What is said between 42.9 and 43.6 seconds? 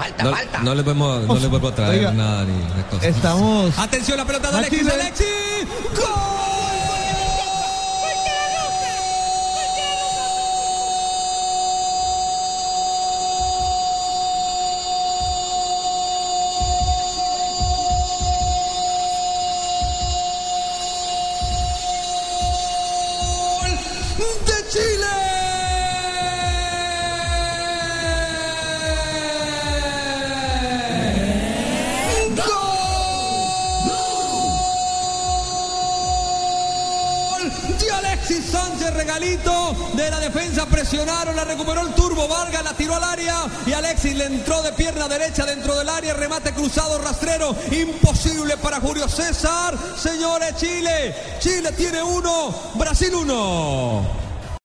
al área